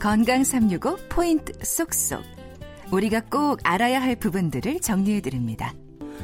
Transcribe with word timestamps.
건강 0.00 0.42
365 0.42 0.96
포인트 1.10 1.52
쏙쏙. 1.62 2.24
우리가 2.90 3.20
꼭 3.20 3.60
알아야 3.64 4.00
할 4.00 4.16
부분들을 4.16 4.80
정리해 4.80 5.20
드립니다. 5.20 5.74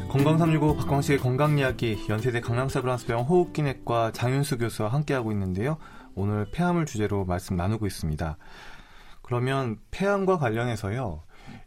건강 0.08 0.38
365 0.38 0.76
박광식의 0.79 1.18
건강 1.18 1.58
이야기 1.58 2.02
연세대 2.08 2.41
강남사브란스병원 2.41 3.26
호흡기내과 3.26 4.12
장윤수 4.12 4.57
교수와 4.57 4.89
함께하고 4.89 5.31
있는데요. 5.33 5.76
오늘 6.15 6.50
폐암을 6.52 6.86
주제로 6.86 7.26
말씀 7.26 7.54
나누고 7.54 7.86
있습니다. 7.86 8.39
그러면 9.20 9.77
폐암과 9.91 10.39
관련해서요. 10.39 11.23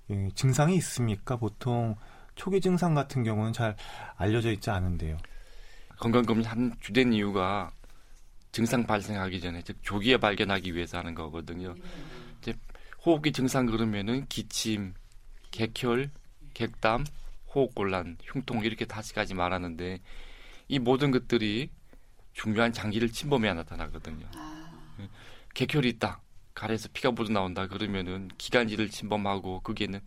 예, 0.10 0.30
증상이 0.34 0.76
있습니까? 0.78 1.36
보통 1.38 1.96
초기 2.34 2.60
증상 2.60 2.96
같은 2.96 3.22
경우는 3.22 3.54
잘 3.54 3.76
알려져 4.18 4.52
있지 4.52 4.72
않은데요. 4.72 5.18
건강검진 6.00 6.50
한 6.50 6.74
주된 6.80 7.14
이유가 7.14 7.70
증상 8.52 8.86
발생하기 8.86 9.40
전에 9.42 9.62
즉 9.62 9.78
조기에 9.82 10.18
발견하기 10.18 10.76
위해서 10.76 10.98
하는 10.98 11.14
거거든요. 11.16 11.76
이제 12.42 12.54
호흡기 13.06 13.32
증상 13.32 13.66
그러면은 13.66 14.26
기침, 14.28 14.94
객혈, 15.52 16.10
객담, 16.54 17.06
호흡곤란, 17.54 18.18
흉통 18.24 18.64
이렇게 18.64 18.86
다섯 18.86 19.14
가지 19.14 19.34
말하는데 19.34 20.00
이 20.68 20.80
모든 20.80 21.12
것들이 21.12 21.70
중요한 22.34 22.72
장기를 22.74 23.12
침범해야 23.12 23.54
나타나거든요. 23.54 24.28
객혈이 25.54 25.88
있다. 25.90 26.22
가래에서 26.54 26.90
피가 26.94 27.12
묻어 27.12 27.32
나온다 27.32 27.68
그러면은 27.68 28.30
기관지를 28.38 28.90
침범하고 28.90 29.62
거기에는 29.62 30.00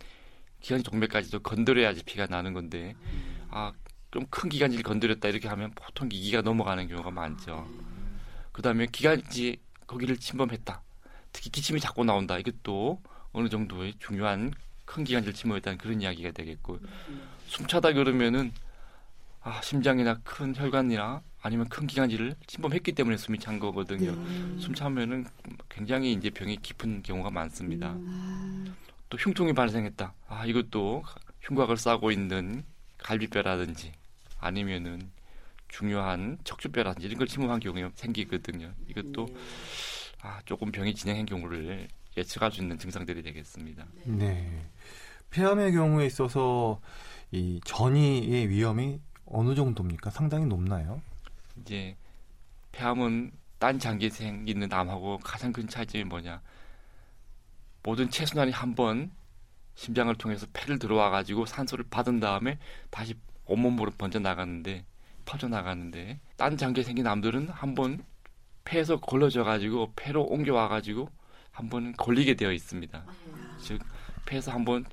기관지 0.61 0.83
동맥까지도 0.83 1.39
건드려야지 1.41 2.03
피가 2.03 2.27
나는 2.27 2.53
건데 2.53 2.95
아 3.49 3.71
좀 4.13 4.27
큰 4.29 4.47
기관지를 4.47 4.83
건드렸다 4.83 5.27
이렇게 5.27 5.47
하면 5.47 5.71
보통 5.73 6.07
이기가 6.11 6.41
넘어가는 6.43 6.87
경우가 6.87 7.09
많죠. 7.09 7.67
그다음에 8.53 8.87
기관지 8.91 9.57
거기를 9.85 10.17
침범했다. 10.17 10.81
특히 11.33 11.49
기침이 11.49 11.79
자꾸 11.79 12.05
나온다. 12.05 12.37
이것도 12.37 13.01
어느 13.33 13.49
정도의 13.49 13.95
중요한 13.99 14.53
큰 14.85 15.03
기관지를 15.03 15.33
침범했다는 15.33 15.77
그런 15.77 16.01
이야기가 16.01 16.31
되겠고 16.31 16.79
숨차다 17.47 17.93
그러면은 17.93 18.53
아 19.41 19.59
심장이나 19.61 20.19
큰 20.23 20.55
혈관이나 20.55 21.21
아니면 21.41 21.67
큰 21.67 21.87
기관지를 21.87 22.35
침범했기 22.47 22.93
때문에 22.93 23.17
숨이 23.17 23.39
찬 23.39 23.59
거거든요. 23.59 24.15
네. 24.15 24.59
숨 24.59 24.73
차면은 24.73 25.25
굉장히 25.67 26.13
이제 26.13 26.29
병이 26.29 26.57
깊은 26.61 27.03
경우가 27.03 27.31
많습니다. 27.31 27.97
또 29.09 29.17
흉통이 29.17 29.53
발생했다. 29.53 30.13
아 30.29 30.45
이것도 30.45 31.03
흉곽을 31.41 31.75
싸고 31.75 32.11
있는 32.11 32.63
갈비뼈라든지 32.99 33.91
아니면은 34.39 35.11
중요한 35.73 36.37
척추뼈라든지 36.43 37.07
이런 37.07 37.17
걸 37.17 37.27
침범한 37.27 37.59
경우가 37.59 37.89
생기거든요. 37.95 38.71
이것도 38.87 39.27
아 40.21 40.39
조금 40.45 40.71
병이 40.71 40.93
진행한 40.93 41.25
경우를 41.25 41.87
예측할 42.15 42.51
수 42.51 42.61
있는 42.61 42.77
증상들이 42.77 43.23
되겠습니다. 43.23 43.83
네. 44.05 44.67
폐암의 45.31 45.71
경우에 45.71 46.05
있어서 46.05 46.79
이 47.31 47.59
전이의 47.65 48.49
위험이 48.49 48.99
어느 49.25 49.55
정도입니까? 49.55 50.11
상당히 50.11 50.45
높나요? 50.45 51.01
이제 51.59 51.95
폐암은 52.71 53.31
딴 53.57 53.79
장기에 53.79 54.11
생기는 54.11 54.71
암하고 54.71 55.17
가장 55.23 55.51
큰 55.51 55.67
차이점이 55.67 56.03
뭐냐? 56.03 56.39
모든 57.81 58.11
체순환이 58.11 58.51
한 58.51 58.75
번 58.75 59.11
심장을 59.75 60.13
통해서 60.15 60.45
폐를 60.53 60.77
들어와 60.77 61.09
가지고 61.09 61.47
산소를 61.47 61.85
받은 61.89 62.19
다음에 62.19 62.59
다시 62.91 63.15
온몸으로 63.45 63.89
번져 63.97 64.19
나가는데 64.19 64.85
퍼져 65.25 65.47
나가는데 65.47 66.19
딴 66.37 66.57
장기에 66.57 66.83
생긴 66.83 67.07
암들은 67.07 67.49
한번 67.49 68.03
폐에서 68.65 68.99
걸러져 68.99 69.43
가지고 69.43 69.91
폐로 69.95 70.23
옮겨와 70.23 70.67
가지고 70.67 71.09
한 71.51 71.69
번은 71.69 71.93
걸리게 71.93 72.35
되어 72.35 72.51
있습니다. 72.51 73.03
즉 73.61 73.81
폐에서 74.25 74.51
한번 74.51 74.85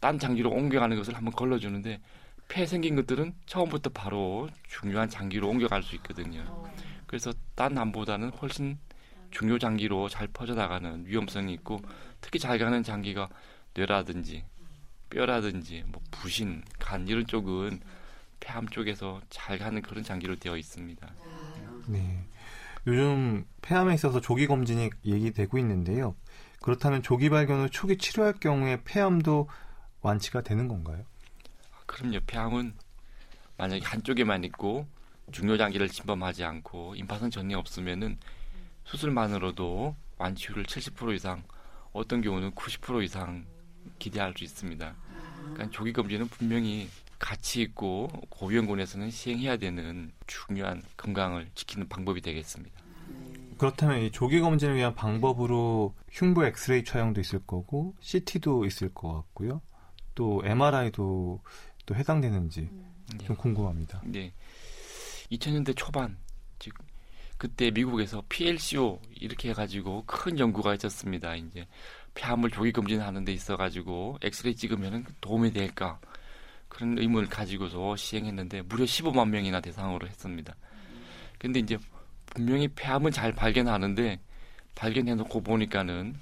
딴 0.00 0.18
장기로 0.18 0.50
옮겨가는 0.50 0.96
것을 0.96 1.14
한번 1.14 1.32
걸러주는데 1.34 2.00
폐에 2.48 2.64
생긴 2.66 2.96
것들은 2.96 3.34
처음부터 3.46 3.90
바로 3.90 4.48
중요한 4.68 5.08
장기로 5.08 5.48
옮겨갈 5.48 5.82
수 5.82 5.94
있거든요. 5.96 6.70
그래서 7.06 7.32
딴 7.54 7.76
암보다는 7.76 8.30
훨씬 8.30 8.78
중요 9.30 9.58
장기로 9.58 10.08
잘 10.08 10.26
퍼져나가는 10.28 11.04
위험성이 11.06 11.52
있고 11.54 11.80
특히 12.20 12.38
잘 12.38 12.58
가는 12.58 12.82
장기가 12.82 13.28
뇌라든지 13.74 14.44
뼈라든지 15.10 15.84
뭐 15.86 16.00
부신, 16.10 16.62
간 16.78 17.06
이런 17.08 17.26
쪽은 17.26 17.80
폐암 18.40 18.68
쪽에서 18.68 19.20
잘 19.30 19.58
가는 19.58 19.80
그런 19.82 20.02
장기로 20.02 20.36
되어 20.36 20.56
있습니다. 20.56 21.08
네. 21.88 22.24
요즘 22.86 23.46
폐암에 23.62 23.94
있어서 23.94 24.20
조기 24.20 24.46
검진이 24.46 24.90
얘기되고 25.04 25.58
있는데요. 25.58 26.14
그렇다면 26.60 27.02
조기 27.02 27.28
발견 27.28 27.60
후 27.60 27.70
초기 27.70 27.98
치료할 27.98 28.34
경우에 28.34 28.82
폐암도 28.84 29.48
완치가 30.00 30.42
되는 30.42 30.68
건가요? 30.68 31.04
그럼요. 31.86 32.20
폐암은 32.26 32.74
만약에 33.56 33.84
한쪽에만 33.84 34.44
있고 34.44 34.86
중요 35.32 35.56
장기를 35.56 35.88
침범하지 35.88 36.44
않고 36.44 36.94
임파선 36.94 37.30
전이 37.30 37.54
없으면은 37.54 38.18
수술만으로도 38.84 39.96
완치율을 40.16 40.64
70% 40.64 41.14
이상, 41.14 41.42
어떤 41.92 42.22
경우는 42.22 42.52
90% 42.52 43.04
이상 43.04 43.44
기대할 43.98 44.34
수 44.36 44.44
있습니다. 44.44 44.94
그러니까 45.40 45.70
조기 45.70 45.92
검진은 45.92 46.28
분명히 46.28 46.88
가치 47.18 47.62
있고 47.62 48.08
고위험군에서는 48.28 49.10
시행해야 49.10 49.56
되는 49.56 50.12
중요한 50.26 50.82
건강을 50.96 51.50
지키는 51.54 51.88
방법이 51.88 52.20
되겠습니다. 52.20 52.78
그렇다면 53.58 54.02
이 54.02 54.10
조기 54.12 54.40
검진을 54.40 54.76
위한 54.76 54.94
방법으로 54.94 55.94
흉부 56.10 56.44
엑스레이 56.46 56.84
촬영도 56.84 57.20
있을 57.20 57.40
거고 57.40 57.94
CT도 58.00 58.64
있을 58.66 58.94
것 58.94 59.12
같고요. 59.12 59.60
또 60.14 60.42
MRI도 60.44 61.42
또 61.86 61.94
해당되는지 61.94 62.70
좀 63.24 63.36
궁금합니다. 63.36 64.02
네. 64.04 64.32
2000년대 65.32 65.74
초반 65.76 66.16
즉 66.58 66.74
그때 67.36 67.70
미국에서 67.70 68.22
PLCO 68.28 69.00
이렇게 69.14 69.50
해가지고 69.50 70.04
큰 70.06 70.38
연구가 70.38 70.74
있었습니다. 70.74 71.36
이제 71.36 71.66
폐암을 72.14 72.50
조기 72.50 72.72
검진하는 72.72 73.24
데 73.24 73.32
있어가지고 73.32 74.18
엑스레이 74.22 74.56
찍으면 74.56 75.06
도움이 75.20 75.52
될까 75.52 76.00
그런 76.68 76.98
의문을 76.98 77.28
가지고서 77.28 77.96
시행했는데 77.96 78.62
무려 78.62 78.84
15만 78.84 79.28
명이나 79.28 79.60
대상으로 79.60 80.06
했습니다. 80.06 80.54
근데 81.38 81.60
이제 81.60 81.78
분명히 82.26 82.68
폐암은 82.68 83.12
잘 83.12 83.32
발견하는데 83.32 84.20
발견해놓고 84.74 85.42
보니까는 85.42 86.14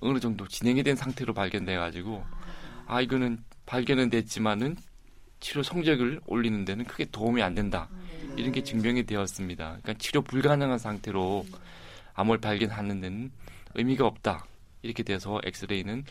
어느 0.00 0.18
정도 0.18 0.48
진행이 0.48 0.82
된 0.82 0.96
상태로 0.96 1.34
발견돼가지고 1.34 2.24
아 2.86 3.00
이거는 3.00 3.42
발견은 3.66 4.10
됐지만은 4.10 4.76
치료 5.40 5.62
성적을 5.62 6.20
올리는 6.26 6.64
데는 6.64 6.84
크게 6.84 7.06
도움이 7.06 7.42
안 7.42 7.54
된다. 7.54 7.88
이런 8.36 8.52
게 8.52 8.62
증명이 8.62 9.04
되었습니다. 9.04 9.64
그러니까 9.82 9.94
치료 9.94 10.22
불가능한 10.22 10.78
상태로 10.78 11.44
암을 12.14 12.38
발견하는 12.38 13.00
데는 13.00 13.30
의미가 13.74 14.06
없다. 14.06 14.46
이렇게 14.82 15.02
돼서 15.02 15.40
엑스레이는 15.44 16.04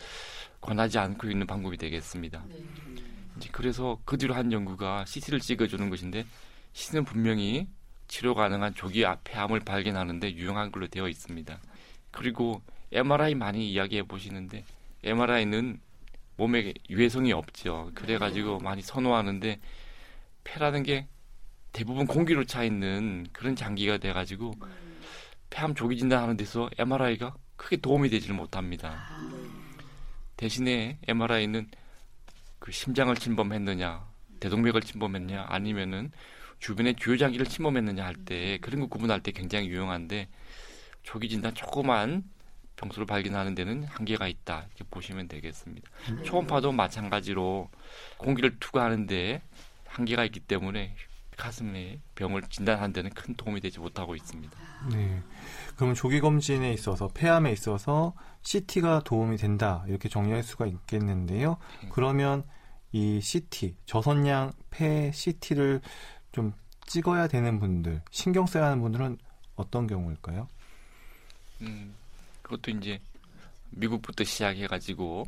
권하지 0.60 0.98
않고 0.98 1.28
있는 1.30 1.46
방법이 1.46 1.76
되겠습니다. 1.76 2.44
이제 3.36 3.48
그래서 3.52 3.98
그 4.04 4.18
뒤로 4.18 4.34
한 4.34 4.52
연구가 4.52 5.04
CT를 5.06 5.40
찍어주는 5.40 5.88
것인데 5.90 6.24
CT는 6.72 7.04
분명히 7.04 7.66
치료 8.08 8.34
가능한 8.34 8.74
조기 8.74 9.04
폐암을 9.24 9.60
발견하는데 9.60 10.34
유용한 10.34 10.70
걸로 10.70 10.86
되어 10.86 11.08
있습니다. 11.08 11.58
그리고 12.10 12.60
MRI 12.92 13.34
많이 13.34 13.70
이야기해 13.70 14.02
보시는데 14.02 14.64
MRI는 15.02 15.80
몸에 16.36 16.74
유해성이 16.90 17.32
없죠. 17.32 17.90
그래가지고 17.94 18.58
많이 18.58 18.82
선호하는데 18.82 19.60
폐라는 20.44 20.82
게 20.82 21.06
대부분 21.72 22.06
공기로 22.06 22.44
차 22.44 22.64
있는 22.64 23.26
그런 23.32 23.56
장기가 23.56 23.98
돼가지고 23.98 24.54
폐암 25.48 25.74
조기 25.74 25.96
진단하는 25.96 26.36
데서 26.36 26.68
MRI가 26.78 27.34
크게 27.56 27.76
도움이 27.76 28.10
되지를 28.10 28.34
못합니다. 28.34 29.06
대신에 30.36 30.98
MRI는 31.06 31.68
그 32.62 32.70
심장을 32.70 33.12
침범했느냐, 33.16 34.06
대동맥을 34.38 34.82
침범했느냐, 34.82 35.46
아니면은 35.48 36.12
주변의 36.60 36.94
주요 36.94 37.16
장기를 37.16 37.44
침범했느냐 37.46 38.04
할 38.04 38.14
때 38.24 38.58
그런 38.60 38.80
거 38.80 38.86
구분할 38.86 39.20
때 39.20 39.32
굉장히 39.32 39.66
유용한데 39.66 40.28
조기 41.02 41.28
진단 41.28 41.52
조그만 41.56 42.22
병수를 42.76 43.04
발견하는 43.04 43.56
데는 43.56 43.82
한계가 43.82 44.28
있다 44.28 44.66
이렇게 44.68 44.84
보시면 44.92 45.26
되겠습니다. 45.26 45.90
초음파도 46.22 46.70
마찬가지로 46.70 47.68
공기를 48.18 48.56
투과하는데 48.60 49.42
한계가 49.88 50.24
있기 50.26 50.38
때문에 50.38 50.94
가슴에 51.42 51.98
병을 52.14 52.42
진단하는 52.42 52.92
데는 52.92 53.10
큰 53.10 53.34
도움이 53.34 53.60
되지 53.60 53.80
못하고 53.80 54.14
있습니다. 54.14 54.56
네. 54.92 55.20
그러면 55.74 55.96
조기 55.96 56.20
검진에 56.20 56.72
있어서 56.72 57.08
폐암에 57.08 57.50
있어서 57.50 58.14
CT가 58.42 59.02
도움이 59.04 59.38
된다 59.38 59.84
이렇게 59.88 60.08
정리할 60.08 60.44
수가 60.44 60.66
있겠는데요. 60.66 61.56
그러면 61.90 62.44
이 62.92 63.20
CT 63.20 63.74
저선양 63.86 64.52
폐 64.70 65.10
CT를 65.12 65.80
좀 66.30 66.52
찍어야 66.86 67.26
되는 67.26 67.58
분들 67.58 68.02
신경 68.12 68.46
써야 68.46 68.66
하는 68.66 68.80
분들은 68.80 69.18
어떤 69.56 69.88
경우일까요? 69.88 70.46
음, 71.62 71.92
그것도 72.42 72.70
이제 72.70 73.00
미국부터 73.70 74.22
시작해가지고 74.22 75.26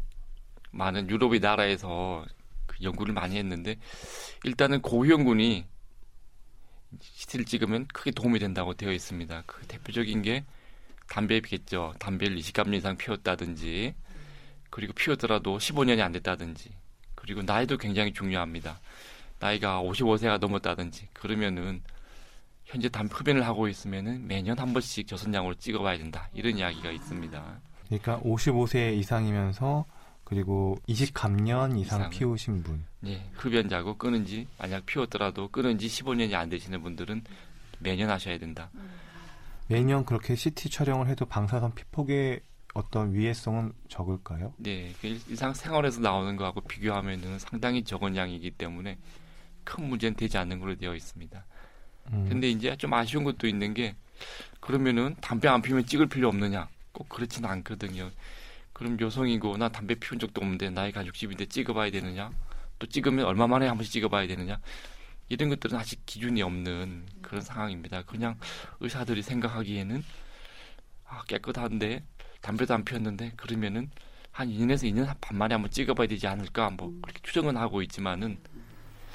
많은 0.70 1.10
유럽의 1.10 1.40
나라에서 1.40 2.24
그 2.66 2.76
연구를 2.84 3.14
많이 3.14 3.36
했는데 3.36 3.76
일단은 4.44 4.80
고위험군이 4.80 5.73
CT를 7.00 7.44
찍으면 7.44 7.86
크게 7.88 8.10
도움이 8.10 8.38
된다고 8.38 8.74
되어 8.74 8.92
있습니다. 8.92 9.42
그 9.46 9.66
대표적인 9.66 10.22
게 10.22 10.44
담배겠죠. 11.08 11.94
담배를 11.98 12.36
20감 12.36 12.74
이상 12.74 12.96
피웠다든지 12.96 13.94
그리고 14.70 14.92
피웠더라도 14.92 15.58
15년이 15.58 16.00
안 16.00 16.12
됐다든지 16.12 16.70
그리고 17.14 17.42
나이도 17.42 17.78
굉장히 17.78 18.12
중요합니다. 18.12 18.80
나이가 19.38 19.80
55세가 19.82 20.38
넘었다든지 20.38 21.08
그러면은 21.12 21.82
현재 22.64 22.88
담배 22.88 23.14
흡연을 23.14 23.46
하고 23.46 23.68
있으면은 23.68 24.26
매년 24.26 24.58
한 24.58 24.72
번씩 24.72 25.06
저선량으로 25.06 25.54
찍어봐야 25.54 25.98
된다 25.98 26.28
이런 26.32 26.58
이야기가 26.58 26.90
있습니다. 26.90 27.60
그러니까 27.86 28.18
55세 28.20 28.96
이상이면서 28.98 29.84
그리고 30.24 30.76
20감년 30.88 31.78
이상 31.78 31.98
이상은. 31.98 32.10
피우신 32.10 32.62
분. 32.62 32.84
예, 33.06 33.22
흡연자고 33.34 33.96
끊은 33.98 34.24
지 34.24 34.46
만약 34.58 34.84
피웠더라도 34.86 35.48
끊은 35.48 35.78
지 35.78 35.86
15년이 35.86 36.34
안 36.34 36.48
되시는 36.48 36.82
분들은 36.82 37.22
매년 37.80 38.10
하셔야 38.10 38.38
된다. 38.38 38.70
매년 39.68 40.04
그렇게 40.04 40.34
CT 40.34 40.70
촬영을 40.70 41.08
해도 41.08 41.24
방사선 41.26 41.74
피폭의 41.74 42.40
어떤 42.74 43.14
위해성은 43.14 43.72
적을까요? 43.88 44.52
네, 44.56 44.92
그 45.00 45.06
일- 45.06 45.20
일상 45.28 45.54
생활에서 45.54 46.00
나오는 46.00 46.36
거하고 46.36 46.60
비교하면은 46.62 47.38
상당히 47.38 47.84
적은 47.84 48.16
양이기 48.16 48.50
때문에 48.52 48.98
큰 49.62 49.88
문제는 49.88 50.16
되지 50.16 50.36
않는 50.38 50.58
걸로 50.58 50.74
되어 50.76 50.94
있습니다. 50.94 51.44
음, 52.12 52.26
근데 52.28 52.48
이제 52.50 52.76
좀 52.76 52.92
아쉬운 52.92 53.24
것도 53.24 53.46
있는 53.46 53.72
게 53.74 53.94
그러면은 54.60 55.14
담배 55.20 55.48
안 55.48 55.62
피우면 55.62 55.86
찍을 55.86 56.06
필요 56.08 56.28
없느냐? 56.28 56.68
꼭 56.92 57.08
그렇지는 57.08 57.48
않거든요. 57.48 58.10
그럼 58.74 59.00
여성이고 59.00 59.56
나 59.56 59.68
담배 59.68 59.94
피운 59.94 60.18
적도 60.18 60.40
없는데 60.42 60.68
나이 60.70 60.92
가 60.92 61.02
60인데 61.04 61.48
찍어봐야 61.48 61.90
되느냐? 61.90 62.30
또 62.78 62.86
찍으면 62.86 63.24
얼마 63.24 63.46
만에 63.46 63.68
한 63.68 63.76
번씩 63.76 63.92
찍어봐야 63.92 64.26
되느냐? 64.26 64.58
이런 65.28 65.48
것들은 65.48 65.78
아직 65.78 66.04
기준이 66.04 66.42
없는 66.42 67.06
그런 67.22 67.40
상황입니다. 67.40 68.02
그냥 68.02 68.36
의사들이 68.80 69.22
생각하기에는 69.22 70.04
아, 71.06 71.22
깨끗한데 71.28 72.04
담배도 72.40 72.74
안 72.74 72.84
피웠는데 72.84 73.32
그러면은 73.36 73.90
한 74.32 74.48
2년에서 74.48 74.92
2년 74.92 75.14
반 75.20 75.38
만에 75.38 75.54
한번 75.54 75.70
찍어봐야 75.70 76.08
되지 76.08 76.26
않을까? 76.26 76.70
뭐 76.70 76.92
그렇게 77.00 77.20
추정은 77.22 77.56
하고 77.56 77.80
있지만은 77.80 78.38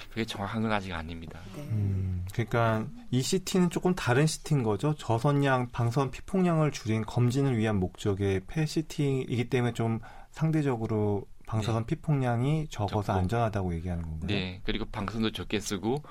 그게 0.10 0.26
정확한 0.26 0.62
건 0.62 0.72
아직 0.72 0.92
아닙니다. 0.92 1.40
음, 1.58 2.26
그러니까 2.34 2.88
이 3.12 3.22
CT는 3.22 3.70
조금 3.70 3.94
다른 3.94 4.26
CT인 4.26 4.64
거죠. 4.64 4.96
저선량, 4.96 5.70
방사선 5.72 6.12
피폭량을 6.12 6.72
줄인 6.72 7.06
검진을 7.06 7.58
위한 7.58 7.80
목적의 7.80 8.42
폐 8.48 8.66
CT이기 8.66 9.50
때문에 9.50 9.74
좀 9.74 10.00
상대적으로 10.32 11.28
방사선 11.46 11.86
피폭량이 11.86 12.68
적어서 12.70 13.02
적고. 13.02 13.20
안전하다고 13.20 13.74
얘기하는 13.76 14.04
건가요? 14.04 14.28
네, 14.28 14.62
그리고 14.64 14.86
방선도 14.86 15.32
적게 15.32 15.60
쓰고 15.60 16.04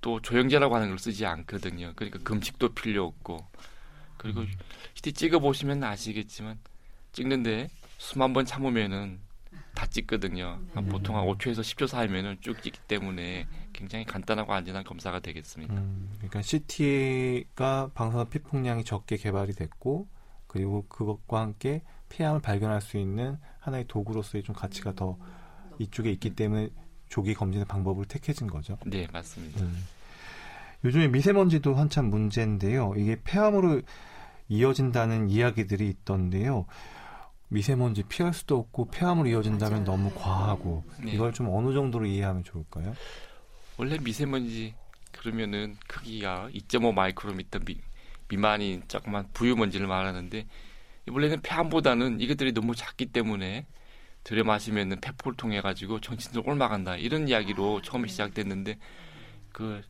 또 0.00 0.20
조영제라고 0.20 0.74
하는 0.74 0.88
걸 0.88 0.98
쓰지 0.98 1.24
않거든요. 1.24 1.92
그러니까 1.96 2.18
금식도 2.22 2.74
필요 2.74 3.06
없고 3.06 3.46
그리고 4.18 4.40
음. 4.40 4.48
CT 4.94 5.12
찍어 5.12 5.38
보시면 5.38 5.82
아시겠지만 5.82 6.58
찍는데 7.12 7.68
수만 7.98 8.32
번 8.32 8.44
참으면은 8.44 9.20
다 9.74 9.86
찍거든요. 9.86 10.60
음. 10.76 10.88
보통 10.88 11.16
한 11.16 11.24
5초에서 11.26 11.60
10초 11.60 11.86
사이면은 11.86 12.38
쭉 12.40 12.62
찍기 12.62 12.80
때문에 12.86 13.46
굉장히 13.72 14.04
간단하고 14.04 14.52
안전한 14.52 14.84
검사가 14.84 15.20
되겠습니다. 15.20 15.74
음, 15.74 16.10
그러니까 16.18 16.42
CT가 16.42 17.90
방사선 17.94 18.30
피폭량이 18.30 18.84
적게 18.84 19.16
개발이 19.16 19.52
됐고 19.54 20.06
그리고 20.46 20.86
그것과 20.88 21.40
함께 21.40 21.82
폐암을 22.08 22.40
발견할 22.40 22.80
수 22.80 22.96
있는 22.96 23.38
하나의 23.58 23.86
도구로서의 23.88 24.44
좀 24.44 24.54
가치가 24.54 24.92
더 24.92 25.18
이쪽에 25.78 26.10
있기 26.12 26.36
때문에 26.36 26.68
조기 27.08 27.34
검진의 27.34 27.66
방법을 27.66 28.06
택해진 28.06 28.46
거죠. 28.46 28.78
네, 28.86 29.08
맞습니다. 29.12 29.60
음. 29.60 29.84
요즘에 30.84 31.08
미세먼지도 31.08 31.74
한참 31.74 32.06
문제인데요. 32.06 32.94
이게 32.96 33.18
폐암으로 33.24 33.82
이어진다는 34.48 35.30
이야기들이 35.30 35.88
있던데요. 35.88 36.66
미세먼지 37.48 38.02
피할 38.02 38.32
수도 38.32 38.58
없고 38.58 38.86
폐암으로 38.86 39.28
이어진다면 39.28 39.84
너무 39.84 40.12
과하고 40.14 40.84
네. 41.02 41.12
이걸 41.12 41.32
좀 41.32 41.48
어느 41.50 41.72
정도로 41.72 42.06
이해하면 42.06 42.44
좋을까요? 42.44 42.94
원래 43.76 43.98
미세먼지 43.98 44.74
그러면은 45.12 45.76
크기가 45.86 46.48
2.5 46.52 46.92
마이크로미터 46.92 47.60
미, 47.60 47.78
미만인 48.28 48.82
조그만 48.88 49.28
부유 49.32 49.56
먼지를 49.56 49.86
말하는데 49.86 50.46
원래는 51.08 51.42
폐암보다는 51.42 52.20
이것들이 52.20 52.52
너무 52.52 52.74
작기 52.74 53.06
때문에 53.06 53.66
들여 54.24 54.42
마시면은 54.42 55.00
폐포를 55.00 55.36
통해 55.36 55.60
가지고 55.60 56.00
정신을 56.00 56.42
옮아간다 56.48 56.96
이런 56.96 57.28
이야기로 57.28 57.82
처음에 57.82 58.08
시작됐는데 58.08 58.78
그 59.52 59.82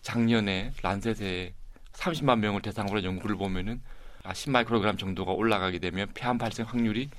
작년에 0.00 0.72
란셋에 0.82 1.52
30만 1.92 2.38
명을 2.38 2.62
대상으로 2.62 2.98
한 2.98 3.04
연구를 3.04 3.36
보면은 3.36 3.80
아, 3.84 4.01
10마이크로그램 4.24 4.98
정도가 4.98 5.32
올라가게 5.32 5.78
되면 5.78 6.08
폐암 6.14 6.38
발생 6.38 6.66
확률이 6.66 7.10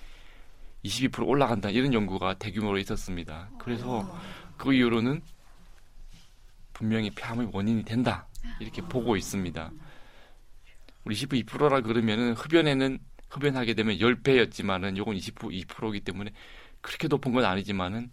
22% 0.84 1.28
올라간다 1.28 1.70
이런 1.70 1.94
연구가 1.94 2.36
대규모로 2.36 2.78
있었습니다. 2.80 3.50
그래서 3.58 4.20
그 4.58 4.74
이후로는 4.74 5.22
분명히 6.74 7.10
폐암의 7.12 7.50
원인이 7.54 7.84
된다 7.84 8.28
이렇게 8.60 8.82
보고 8.82 9.16
있습니다. 9.16 9.72
우리 11.06 11.16
22%라 11.16 11.82
그러면은 11.82 12.34
흡연에는 12.34 13.00
흡연하게 13.30 13.74
되면 13.74 13.98
10배였지만은 13.98 14.98
요건 14.98 15.16
20% 15.16 15.68
2%이기 15.68 16.02
때문에 16.02 16.32
그렇게 16.82 17.08
높은 17.08 17.34
건 17.34 17.46
아니지만은 17.46 18.12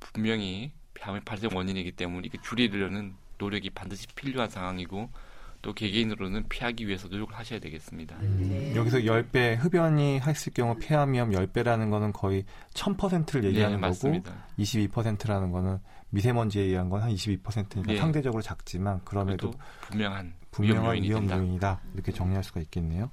분명히 0.00 0.72
폐암의 0.94 1.22
발생 1.24 1.50
원인이기 1.52 1.92
때문에 1.92 2.26
이게 2.26 2.38
줄이려는 2.42 3.14
노력이 3.38 3.70
반드시 3.70 4.06
필요한 4.14 4.48
상황이고 4.48 5.10
또 5.64 5.72
개개인으로는 5.72 6.46
피하기 6.50 6.86
위해서 6.86 7.08
노력을 7.08 7.34
하셔야 7.34 7.58
되겠습니다. 7.58 8.16
여기서 8.76 8.98
10배 8.98 9.56
흡연이 9.56 10.20
했을 10.20 10.52
경우 10.52 10.76
폐암 10.78 11.14
위험 11.14 11.30
10배라는 11.30 11.88
거는 11.88 12.12
거의 12.12 12.44
1000%를 12.74 13.44
얘기하는 13.44 13.76
네, 13.76 13.80
거고 13.80 13.88
맞습니다. 13.88 14.34
22%라는 14.58 15.50
거는 15.52 15.78
미세먼지에 16.10 16.64
의한 16.64 16.90
건 16.90 17.00
한 17.00 17.10
22%니까 17.14 17.92
네. 17.92 17.96
상대적으로 17.96 18.42
작지만 18.42 19.00
그럼에도 19.04 19.52
분명한 19.88 20.34
분명한 20.50 21.02
위험. 21.02 21.30
요인이다 21.30 21.80
이렇게 21.94 22.12
정리할 22.12 22.44
수가 22.44 22.60
있겠네요. 22.60 23.10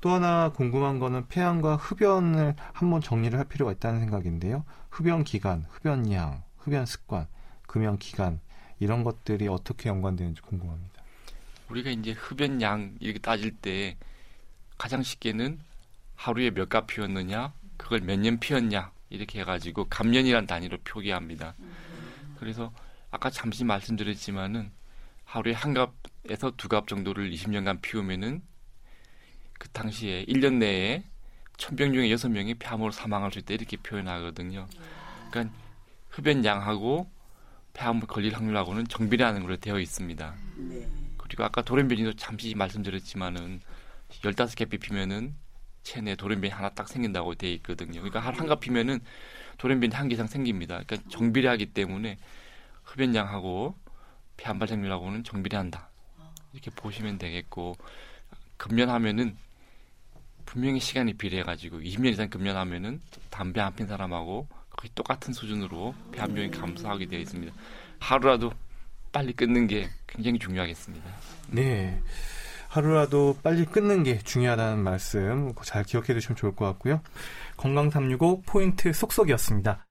또 0.00 0.10
하나 0.10 0.50
궁금한 0.50 0.98
거는 0.98 1.28
폐암과 1.28 1.76
흡연을 1.76 2.56
한번 2.72 3.00
정리를 3.00 3.38
할 3.38 3.46
필요가 3.46 3.70
있다는 3.70 4.00
생각인데요. 4.00 4.64
흡연 4.90 5.22
기간, 5.22 5.66
흡연량, 5.70 6.42
흡연 6.58 6.84
습관, 6.84 7.28
금연 7.68 7.98
기간 7.98 8.40
이런 8.80 9.04
것들이 9.04 9.46
어떻게 9.46 9.88
연관되는지 9.88 10.42
궁금합니다. 10.42 10.99
우리가 11.70 11.90
이제 11.90 12.12
흡연량 12.12 12.96
이렇게 13.00 13.18
따질 13.18 13.52
때 13.56 13.96
가장 14.78 15.02
쉽게는 15.02 15.60
하루에 16.16 16.50
몇 16.50 16.68
갑 16.68 16.86
피웠느냐, 16.86 17.52
그걸 17.76 18.00
몇 18.00 18.18
년 18.18 18.38
피웠냐 18.40 18.92
이렇게 19.08 19.40
해가지고 19.40 19.86
감년이란 19.88 20.46
단위로 20.46 20.78
표기합니다. 20.84 21.54
그래서 22.38 22.72
아까 23.10 23.30
잠시 23.30 23.64
말씀드렸지만은 23.64 24.70
하루에 25.24 25.52
한 25.52 25.74
갑에서 25.74 26.50
두 26.56 26.68
갑 26.68 26.88
정도를 26.88 27.30
20년간 27.30 27.80
피우면은 27.82 28.42
그 29.58 29.68
당시에 29.70 30.24
1년 30.26 30.54
내에 30.54 31.04
천병 31.56 31.92
중에 31.92 32.10
여섯 32.10 32.28
명이 32.30 32.54
폐암으로 32.54 32.90
사망할 32.90 33.30
수 33.32 33.38
있다 33.38 33.54
이렇게 33.54 33.76
표현하거든요. 33.76 34.66
그러니까 35.30 35.54
흡연량하고 36.10 37.08
폐암 37.74 38.00
걸릴 38.00 38.34
확률하고는 38.34 38.88
정비례하는 38.88 39.42
걸로 39.42 39.56
되어 39.56 39.78
있습니다. 39.78 40.34
그리고 41.30 41.44
아까 41.44 41.62
돌연변이도 41.62 42.14
잠시 42.14 42.52
말씀드렸지만은 42.56 43.60
15개 44.10 44.80
피면은 44.80 45.36
체내에 45.84 46.16
돌연변이 46.16 46.52
하나 46.52 46.70
딱 46.70 46.88
생긴다고 46.88 47.36
되어 47.36 47.50
있거든요. 47.52 48.00
그러니까 48.00 48.18
한 48.18 48.34
한갑 48.34 48.58
피면은 48.58 48.98
돌연변이 49.56 49.94
한 49.94 50.08
개 50.08 50.14
이상 50.14 50.26
생깁니다. 50.26 50.82
그러니까 50.82 51.08
정비례하기 51.08 51.66
때문에 51.66 52.18
흡연량하고 52.82 53.76
폐암 54.38 54.58
발생률하고는 54.58 55.22
정비례한다. 55.22 55.88
이렇게 56.52 56.72
보시면 56.72 57.18
되겠고 57.18 57.76
금연하면은 58.56 59.36
분명히 60.46 60.80
시간이 60.80 61.14
비례해가지고 61.14 61.78
20년 61.78 62.06
이상 62.06 62.28
금연하면은 62.28 63.00
담배 63.30 63.60
안 63.60 63.76
핀 63.76 63.86
사람하고 63.86 64.48
거의 64.70 64.90
똑같은 64.96 65.32
수준으로 65.32 65.94
폐암 66.10 66.36
용이 66.36 66.50
감소하게 66.50 67.06
되어 67.06 67.20
있습니다. 67.20 67.54
하루라도 68.00 68.52
빨리 69.12 69.32
끊는 69.32 69.66
게 69.66 69.88
굉장히 70.06 70.38
중요하겠습니다. 70.38 71.10
네. 71.48 72.00
하루라도 72.68 73.36
빨리 73.42 73.64
끊는 73.64 74.04
게 74.04 74.18
중요하다는 74.18 74.82
말씀 74.84 75.52
잘 75.64 75.82
기억해 75.82 76.14
두시면 76.14 76.36
좋을 76.36 76.54
것 76.54 76.66
같고요. 76.66 77.00
건강365 77.56 78.46
포인트 78.46 78.92
속속이었습니다. 78.92 79.84